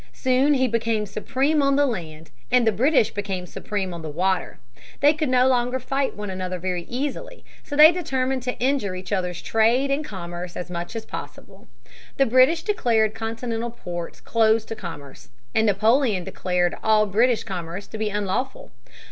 Soon 0.13 0.55
he 0.55 0.67
became 0.67 1.05
supreme 1.05 1.61
on 1.61 1.75
the 1.75 1.85
land, 1.85 2.31
and 2.51 2.65
the 2.65 2.71
British 2.71 3.11
became 3.11 3.45
supreme 3.45 3.93
on 3.93 4.01
the 4.01 4.09
water. 4.09 4.57
They 4.99 5.13
could 5.13 5.29
no 5.29 5.47
longer 5.47 5.79
fight 5.79 6.15
one 6.15 6.31
another 6.31 6.57
very 6.57 6.85
easily, 6.89 7.45
so 7.63 7.75
they 7.75 7.91
determined 7.91 8.41
to 8.41 8.57
injure 8.59 8.95
each 8.95 9.11
other's 9.11 9.43
trade 9.43 9.91
and 9.91 10.03
commerce 10.03 10.57
as 10.57 10.71
much 10.71 10.95
as 10.95 11.05
possible. 11.05 11.67
The 12.17 12.25
British 12.25 12.63
declared 12.63 13.13
continental 13.13 13.69
ports 13.69 14.21
closed 14.21 14.67
to 14.69 14.75
commerce, 14.75 15.29
and 15.53 15.67
Napoleon 15.67 16.23
declared 16.23 16.75
all 16.83 17.05
British 17.05 17.43
commerce 17.43 17.85
to 17.85 17.99
be 17.99 18.09
unlawful. 18.09 18.71